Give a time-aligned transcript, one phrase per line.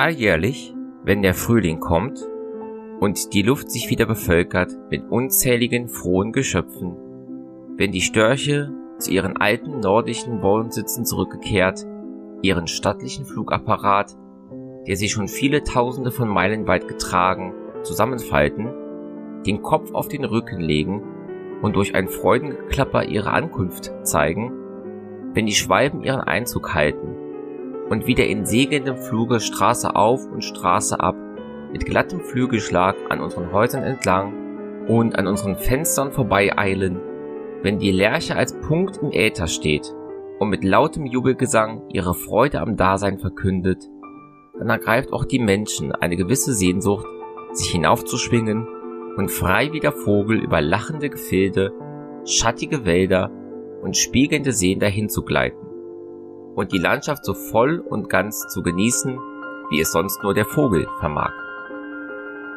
[0.00, 0.72] Alljährlich,
[1.02, 2.24] wenn der Frühling kommt
[3.00, 6.94] und die Luft sich wieder bevölkert mit unzähligen frohen Geschöpfen,
[7.76, 11.84] wenn die Störche zu ihren alten nordischen Wohnsitzen zurückgekehrt,
[12.42, 14.16] ihren stattlichen Flugapparat,
[14.86, 18.68] der sie schon viele Tausende von Meilen weit getragen, zusammenfalten,
[19.44, 21.02] den Kopf auf den Rücken legen
[21.60, 24.52] und durch ein Freudengeklapper ihre Ankunft zeigen,
[25.34, 27.17] wenn die Schwalben ihren Einzug halten
[27.90, 31.16] und wieder in segelndem Fluge Straße auf und Straße ab
[31.72, 37.00] mit glattem Flügelschlag an unseren Häusern entlang und an unseren Fenstern vorbeieilen,
[37.62, 39.92] wenn die Lerche als Punkt im Äther steht
[40.38, 43.84] und mit lautem Jubelgesang ihre Freude am Dasein verkündet,
[44.58, 47.06] dann ergreift auch die Menschen eine gewisse Sehnsucht,
[47.52, 48.66] sich hinaufzuschwingen
[49.16, 51.72] und frei wie der Vogel über lachende Gefilde,
[52.24, 53.30] schattige Wälder
[53.82, 55.67] und spiegelnde Seen dahin zu gleiten
[56.58, 59.16] und die Landschaft so voll und ganz zu genießen,
[59.70, 61.30] wie es sonst nur der Vogel vermag.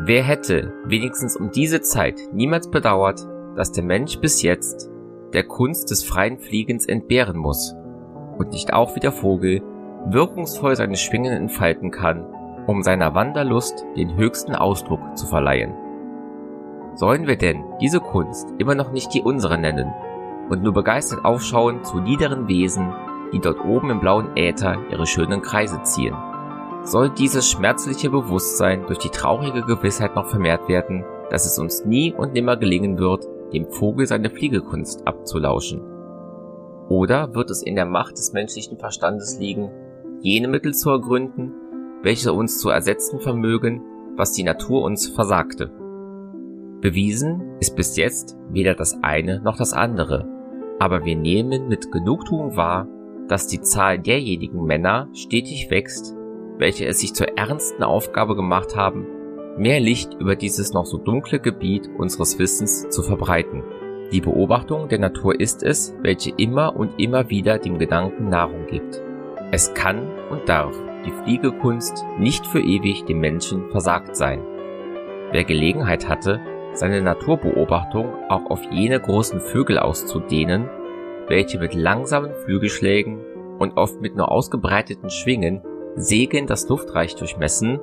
[0.00, 4.90] Wer hätte wenigstens um diese Zeit niemals bedauert, dass der Mensch bis jetzt
[5.32, 7.74] der Kunst des freien Fliegens entbehren muss
[8.36, 9.62] und nicht auch wie der Vogel
[10.10, 12.26] wirkungsvoll seine Schwingen entfalten kann,
[12.66, 15.72] um seiner Wanderlust den höchsten Ausdruck zu verleihen.
[16.96, 19.90] Sollen wir denn diese Kunst immer noch nicht die unsere nennen
[20.50, 22.92] und nur begeistert aufschauen zu niederen Wesen,
[23.32, 26.14] die dort oben im blauen Äther ihre schönen Kreise ziehen?
[26.82, 32.12] Soll dieses schmerzliche Bewusstsein durch die traurige Gewissheit noch vermehrt werden, dass es uns nie
[32.12, 35.80] und nimmer gelingen wird, dem Vogel seine Fliegekunst abzulauschen?
[36.88, 39.70] Oder wird es in der Macht des menschlichen Verstandes liegen,
[40.20, 41.52] jene Mittel zu ergründen,
[42.02, 43.82] welche uns zu ersetzen vermögen,
[44.16, 45.70] was die Natur uns versagte?
[46.80, 50.28] Bewiesen ist bis jetzt weder das eine noch das andere,
[50.78, 52.86] aber wir nehmen mit Genugtuung wahr,
[53.28, 56.14] dass die Zahl derjenigen Männer stetig wächst,
[56.58, 59.06] welche es sich zur ernsten Aufgabe gemacht haben,
[59.56, 63.62] mehr Licht über dieses noch so dunkle Gebiet unseres Wissens zu verbreiten.
[64.12, 69.02] Die Beobachtung der Natur ist es, welche immer und immer wieder dem Gedanken Nahrung gibt.
[69.50, 74.42] Es kann und darf die Fliegekunst nicht für ewig dem Menschen versagt sein.
[75.32, 76.40] Wer Gelegenheit hatte,
[76.72, 80.68] seine Naturbeobachtung auch auf jene großen Vögel auszudehnen,
[81.28, 83.20] welche mit langsamen Flügelschlägen
[83.58, 85.62] und oft mit nur ausgebreiteten Schwingen
[85.96, 87.80] segelnd das Luftreich durchmessen,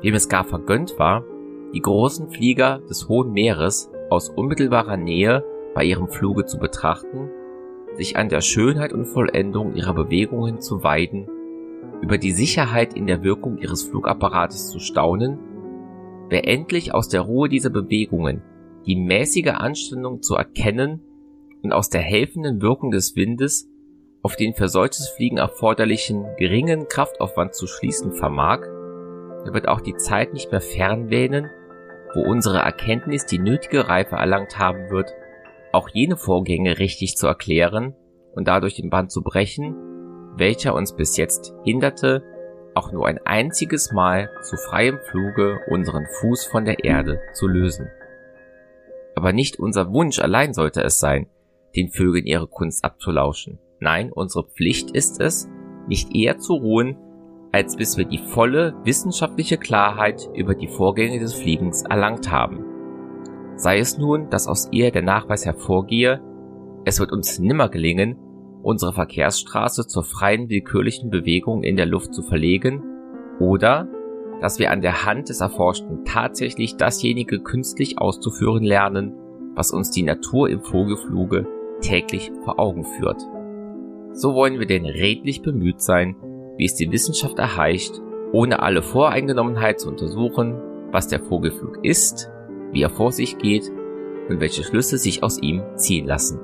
[0.00, 1.24] wem es gar vergönnt war,
[1.72, 7.30] die großen Flieger des hohen Meeres aus unmittelbarer Nähe bei ihrem Fluge zu betrachten,
[7.96, 11.28] sich an der Schönheit und Vollendung ihrer Bewegungen zu weiden,
[12.00, 15.38] über die Sicherheit in der Wirkung ihres Flugapparates zu staunen,
[16.28, 18.42] wer endlich aus der Ruhe dieser Bewegungen
[18.86, 21.00] die mäßige Anstrengung zu erkennen
[21.64, 23.68] und aus der helfenden Wirkung des Windes
[24.22, 28.60] auf den für solches Fliegen erforderlichen geringen Kraftaufwand zu schließen vermag,
[29.46, 31.50] er wird auch die Zeit nicht mehr fernwähnen,
[32.14, 35.12] wo unsere Erkenntnis die nötige Reife erlangt haben wird,
[35.72, 37.94] auch jene Vorgänge richtig zu erklären
[38.34, 39.74] und dadurch den Band zu brechen,
[40.36, 42.22] welcher uns bis jetzt hinderte,
[42.74, 47.88] auch nur ein einziges Mal zu freiem Fluge unseren Fuß von der Erde zu lösen.
[49.14, 51.26] Aber nicht unser Wunsch allein sollte es sein,
[51.76, 53.58] den Vögeln ihre Kunst abzulauschen.
[53.80, 55.48] Nein, unsere Pflicht ist es,
[55.88, 56.96] nicht eher zu ruhen,
[57.52, 62.64] als bis wir die volle wissenschaftliche Klarheit über die Vorgänge des Fliegens erlangt haben.
[63.56, 66.20] Sei es nun, dass aus ihr der Nachweis hervorgehe,
[66.84, 68.16] es wird uns nimmer gelingen,
[68.62, 72.82] unsere Verkehrsstraße zur freien willkürlichen Bewegung in der Luft zu verlegen,
[73.38, 73.88] oder
[74.40, 79.14] dass wir an der Hand des Erforschten tatsächlich dasjenige künstlich auszuführen lernen,
[79.54, 81.46] was uns die Natur im Vogelfluge
[81.84, 83.20] täglich vor Augen führt.
[84.12, 86.16] So wollen wir denn redlich bemüht sein,
[86.56, 88.00] wie es die Wissenschaft erheischt,
[88.32, 92.30] ohne alle Voreingenommenheit zu untersuchen, was der Vogelflug ist,
[92.72, 93.70] wie er vor sich geht
[94.28, 96.40] und welche Schlüsse sich aus ihm ziehen lassen.